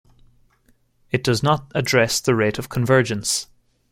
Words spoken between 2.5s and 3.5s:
of convergence.